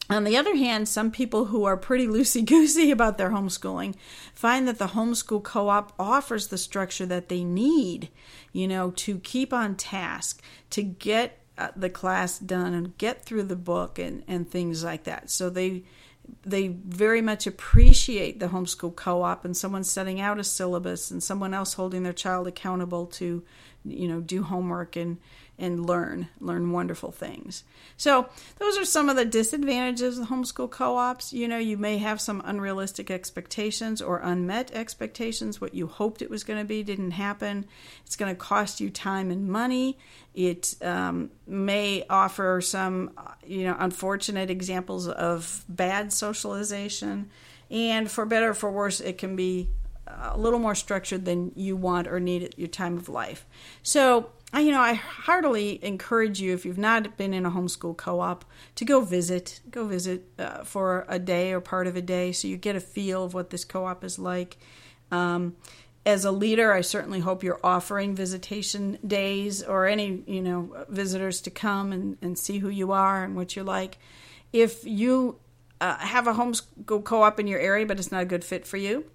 On 0.10 0.26
the 0.26 0.36
other 0.36 0.56
hand, 0.56 0.90
some 0.90 1.12
people 1.12 1.46
who 1.46 1.64
are 1.64 1.78
pretty 1.78 2.08
loosey 2.08 2.46
goosey 2.46 2.92
about 2.92 3.18
their 3.18 3.32
homeschooling 3.32 3.96
find 4.34 4.68
that 4.68 4.78
the 4.78 4.88
homeschool 4.88 5.44
co 5.44 5.70
op 5.70 5.94
offers 5.98 6.48
the 6.48 6.58
structure 6.58 7.06
that 7.06 7.30
they 7.30 7.44
need, 7.44 8.10
you 8.52 8.68
know, 8.68 8.92
to 8.92 9.20
keep 9.20 9.54
on 9.54 9.76
task, 9.76 10.42
to 10.72 10.84
get 10.84 11.40
Uh, 11.56 11.70
the 11.76 11.90
class 11.90 12.40
done 12.40 12.74
and 12.74 12.98
get 12.98 13.24
through 13.24 13.44
the 13.44 13.56
book 13.56 14.00
and, 14.00 14.24
and 14.28 14.50
things 14.50 14.84
like 14.84 15.04
that. 15.04 15.30
So 15.30 15.52
they 15.52 15.84
they 16.46 16.68
very 16.68 17.22
much 17.22 17.46
appreciate 17.46 18.40
the 18.40 18.48
homeschool 18.48 18.96
co-op 18.96 19.46
and 19.46 19.56
someone 19.56 19.84
setting 19.84 20.20
out 20.20 20.40
a 20.40 20.44
syllabus 20.44 21.12
and 21.12 21.22
someone 21.22 21.54
else 21.54 21.74
holding 21.74 22.04
their 22.04 22.14
child 22.14 22.48
accountable 22.48 23.06
to 23.06 23.44
you 23.86 24.08
know 24.08 24.22
do 24.22 24.44
homework 24.44 24.96
and 24.96 25.18
and 25.64 25.88
learn 25.88 26.28
learn 26.42 26.74
wonderful 26.74 27.10
things. 27.10 27.64
So 27.96 28.28
those 28.60 28.78
are 28.78 28.84
some 28.84 29.08
of 29.08 29.16
the 29.16 29.24
disadvantages 29.24 30.20
of 30.20 30.28
homeschool 30.28 30.70
co-ops. 30.70 31.32
You 31.32 31.48
know 31.48 31.58
you 31.58 31.78
may 31.78 32.00
have 32.00 32.20
some 32.20 32.42
unrealistic 32.44 33.10
expectations 33.10 34.02
or 34.02 34.20
unmet 34.20 34.72
expectations. 34.74 35.62
What 35.62 35.74
you 35.74 35.88
hoped 35.88 36.22
it 36.22 36.30
was 36.30 36.44
going 36.44 36.60
to 36.60 36.66
be 36.66 36.84
didn't 36.84 37.12
happen. 37.12 37.66
It's 38.06 38.18
going 38.18 38.36
to 38.36 38.40
cost 38.40 38.82
you 38.82 38.90
time 38.90 39.32
and 39.32 39.48
money. 39.50 39.98
It 40.36 40.76
um, 40.82 41.32
may 41.48 42.06
offer 42.10 42.60
some 42.60 43.12
you 43.48 43.64
know 43.64 43.78
unfortunate 43.80 44.50
examples 44.50 45.08
of 45.08 45.64
bad 45.70 46.12
socialization. 46.12 47.30
And 47.72 48.12
for 48.12 48.26
better 48.26 48.50
or 48.50 48.54
for 48.54 48.70
worse 48.70 49.00
it 49.00 49.18
can 49.18 49.38
be 49.38 49.70
a 50.06 50.38
little 50.38 50.60
more 50.60 50.76
structured 50.76 51.24
than 51.24 51.54
you 51.56 51.78
want 51.78 52.08
or 52.08 52.20
need 52.20 52.44
at 52.44 52.60
your 52.60 52.68
time 52.68 52.98
of 52.98 53.08
life. 53.08 53.46
So, 53.82 54.30
you 54.60 54.72
know, 54.72 54.82
I 54.82 54.94
heartily 54.94 55.84
encourage 55.84 56.40
you, 56.40 56.54
if 56.54 56.64
you've 56.64 56.78
not 56.78 57.18
been 57.18 57.34
in 57.34 57.46
a 57.46 57.52
homeschool 57.52 57.98
co 57.98 58.20
op, 58.20 58.46
to 58.76 58.86
go 58.86 59.02
visit. 59.02 59.62
Go 59.72 59.88
visit 59.88 60.26
uh, 60.38 60.64
for 60.64 61.06
a 61.08 61.18
day 61.18 61.54
or 61.54 61.60
part 61.60 61.88
of 61.88 61.96
a 61.96 62.02
day 62.02 62.32
so 62.32 62.48
you 62.48 62.58
get 62.58 62.76
a 62.76 62.80
feel 62.80 63.24
of 63.24 63.34
what 63.34 63.50
this 63.50 63.66
co 63.66 63.86
op 63.86 64.04
is 64.04 64.20
like. 64.20 64.58
Um, 65.12 65.56
as 66.06 66.26
a 66.26 66.32
leader, 66.32 66.74
I 66.74 66.82
certainly 66.82 67.22
hope 67.22 67.44
you're 67.44 67.60
offering 67.64 68.14
visitation 68.16 69.00
days 69.06 69.64
or 69.64 69.88
any, 69.88 70.24
you 70.28 70.42
know, 70.42 70.86
visitors 70.90 71.42
to 71.42 71.50
come 71.50 71.92
and, 71.92 72.18
and 72.22 72.38
see 72.38 72.60
who 72.60 72.70
you 72.70 72.92
are 72.92 73.24
and 73.24 73.36
what 73.36 73.56
you're 73.56 73.66
like. 73.66 73.98
If 74.52 74.86
you 74.86 75.40
uh, 75.80 75.98
have 75.98 76.28
a 76.28 76.34
homeschool 76.34 77.04
co 77.04 77.24
op 77.24 77.40
in 77.40 77.48
your 77.48 77.60
area, 77.60 77.86
but 77.86 78.00
it's 78.00 78.12
not 78.12 78.22
a 78.22 78.26
good 78.26 78.44
fit 78.44 78.68
for 78.68 78.78
you, 78.78 79.06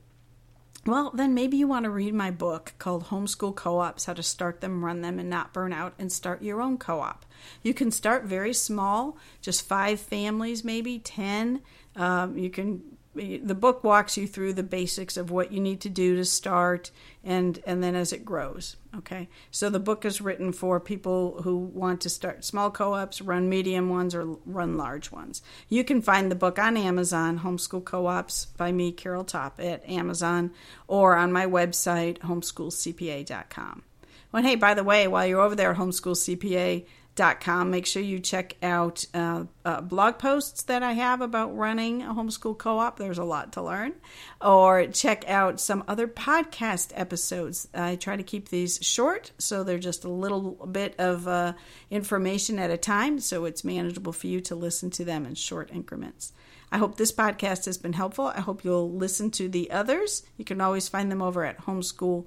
well, 0.89 1.11
then 1.15 1.35
maybe 1.35 1.57
you 1.57 1.69
want 1.69 1.85
to 1.85 1.91
read 1.91 2.15
my 2.15 2.31
book 2.31 2.73
called 2.79 3.07
Homeschool 3.07 3.55
Co 3.55 3.79
ops 3.79 4.07
How 4.07 4.15
to 4.15 4.23
Start 4.23 4.61
Them, 4.61 4.85
Run 4.85 5.03
Them, 5.03 5.19
and 5.19 5.29
Not 5.29 5.53
Burn 5.53 5.73
Out, 5.73 5.95
and 5.99 6.11
start 6.11 6.43
your 6.43 6.63
own 6.63 6.79
co 6.79 7.01
op. 7.01 7.25
You 7.63 7.75
can 7.75 7.91
start 7.91 8.25
very 8.25 8.55
small, 8.55 9.17
just 9.41 9.67
five 9.67 10.01
families, 10.01 10.65
maybe 10.65 10.99
10. 10.99 11.61
Um, 11.97 12.37
you 12.37 12.51
can 12.51 12.83
the 13.19 13.55
book 13.55 13.85
walks 13.85 14.17
you 14.17 14.27
through 14.27 14.55
the 14.55 14.63
basics 14.63 15.17
of 15.17 15.31
what 15.31 15.53
you 15.53 15.61
need 15.61 15.81
to 15.83 15.89
do 15.89 16.17
to 16.17 16.25
start 16.25 16.91
and 17.25 17.61
and 17.67 17.83
then 17.83 17.95
as 17.95 18.13
it 18.13 18.25
grows 18.25 18.77
okay? 18.97 19.29
So 19.51 19.69
the 19.71 19.79
book 19.79 20.05
is 20.05 20.21
written 20.21 20.53
for 20.53 20.81
people 20.81 21.43
who 21.43 21.57
want 21.57 22.01
to 22.03 22.09
start 22.09 22.45
small 22.45 22.71
co-ops 22.71 23.21
run 23.21 23.49
medium 23.49 23.91
ones 23.91 24.15
or 24.15 24.37
run 24.47 24.77
large 24.77 25.13
ones. 25.13 25.43
You 25.69 25.85
can 25.85 26.03
find 26.03 26.31
the 26.31 26.37
book 26.37 26.59
on 26.59 26.77
amazon 26.77 27.41
homeschool 27.41 27.85
co-ops 27.85 28.47
by 28.47 28.73
me 28.73 28.93
carol 28.93 29.25
topp 29.25 29.61
at 29.61 29.89
amazon 29.89 30.53
or 30.87 31.17
on 31.17 31.33
my 31.33 31.47
website 31.47 32.19
homeschoolcpa.com 32.19 33.83
well 34.33 34.43
hey 34.43 34.55
by 34.55 34.75
the 34.75 34.85
way 34.85 35.09
while 35.09 35.27
you're 35.27 35.41
over 35.41 35.55
there 35.55 35.73
at 35.73 35.77
homeschoolcpa 35.77 36.85
com. 37.41 37.71
Make 37.71 37.87
sure 37.87 38.03
you 38.03 38.19
check 38.19 38.57
out 38.63 39.05
uh, 39.13 39.45
uh, 39.65 39.81
blog 39.81 40.19
posts 40.19 40.63
that 40.65 40.83
I 40.83 40.93
have 40.93 41.21
about 41.21 41.57
running 41.57 42.03
a 42.03 42.15
homeschool 42.15 42.57
co 42.57 42.79
op. 42.79 42.99
There's 42.99 43.19
a 43.19 43.25
lot 43.25 43.53
to 43.53 43.63
learn. 43.63 43.95
Or 44.41 44.87
check 44.87 45.29
out 45.29 45.61
some 45.61 45.85
other 45.87 46.09
podcast 46.09 46.93
episodes. 46.95 47.69
I 47.75 47.97
try 47.97 48.17
to 48.17 48.23
keep 48.23 48.49
these 48.49 48.79
short, 48.83 49.33
so 49.39 49.63
they're 49.63 49.79
just 49.79 50.05
a 50.05 50.09
little 50.09 50.53
bit 50.67 50.95
of 50.99 51.29
uh, 51.29 51.53
information 51.91 52.59
at 52.59 52.71
a 52.71 52.77
time, 52.79 53.19
so 53.21 53.45
it's 53.45 53.65
manageable 53.65 54.13
for 54.13 54.27
you 54.27 54.41
to 54.43 54.55
listen 54.55 54.91
to 54.91 55.05
them 55.05 55.27
in 55.27 55.35
short 55.35 55.71
increments. 55.73 56.33
I 56.71 56.79
hope 56.79 56.97
this 56.97 57.13
podcast 57.13 57.65
has 57.65 57.79
been 57.79 57.95
helpful. 57.95 58.27
I 58.27 58.41
hope 58.41 58.65
you'll 58.65 58.93
listen 58.93 59.31
to 59.33 59.49
the 59.49 59.71
others. 59.71 60.23
You 60.37 60.45
can 60.45 60.61
always 60.61 60.89
find 60.89 61.11
them 61.11 61.23
over 61.23 61.45
at 61.45 61.63
homeschool 61.63 62.27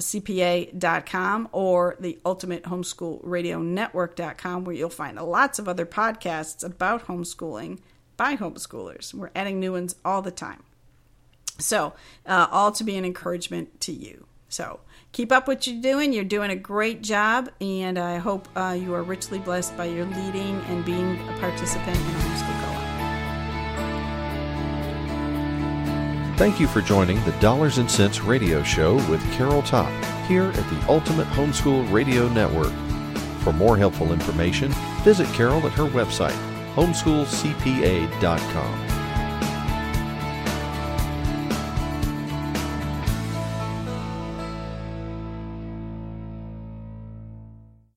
cpa.com 0.00 1.48
or 1.52 1.96
the 2.00 2.18
ultimate 2.24 2.64
homeschool 2.64 3.20
radio 3.22 3.60
network.com 3.60 4.64
where 4.64 4.74
you'll 4.74 4.90
find 4.90 5.16
lots 5.16 5.58
of 5.58 5.68
other 5.68 5.86
podcasts 5.86 6.64
about 6.64 7.06
homeschooling 7.06 7.78
by 8.16 8.36
homeschoolers 8.36 9.14
we're 9.14 9.30
adding 9.34 9.60
new 9.60 9.72
ones 9.72 9.96
all 10.04 10.22
the 10.22 10.30
time 10.30 10.62
so 11.58 11.92
uh, 12.26 12.46
all 12.50 12.72
to 12.72 12.84
be 12.84 12.96
an 12.96 13.04
encouragement 13.04 13.80
to 13.80 13.92
you 13.92 14.26
So 14.50 14.80
keep 15.12 15.32
up 15.32 15.48
what 15.48 15.66
you're 15.66 15.80
doing. 15.80 16.12
You're 16.12 16.24
doing 16.24 16.50
a 16.50 16.56
great 16.56 17.02
job, 17.02 17.48
and 17.60 17.98
I 17.98 18.18
hope 18.18 18.48
uh, 18.56 18.76
you 18.78 18.92
are 18.94 19.02
richly 19.02 19.38
blessed 19.38 19.76
by 19.76 19.86
your 19.86 20.04
leading 20.04 20.60
and 20.68 20.84
being 20.84 21.16
a 21.28 21.38
participant 21.38 21.96
in 21.96 22.02
Homeschool 22.02 22.60
Co-op. 22.64 22.79
Thank 26.40 26.56
you 26.58 26.66
for 26.66 26.80
joining 26.80 27.22
the 27.26 27.32
Dollars 27.32 27.76
and 27.76 27.90
Cents 27.90 28.22
Radio 28.22 28.62
Show 28.62 28.94
with 29.10 29.20
Carol 29.34 29.60
Topp 29.60 29.92
here 30.24 30.44
at 30.44 30.70
the 30.70 30.82
Ultimate 30.88 31.26
Homeschool 31.26 31.92
Radio 31.92 32.30
Network. 32.30 32.72
For 33.42 33.52
more 33.52 33.76
helpful 33.76 34.14
information, 34.14 34.72
visit 35.04 35.26
Carol 35.34 35.66
at 35.66 35.72
her 35.72 35.84
website, 35.84 36.32
homeschoolcpa.com. 36.74 38.89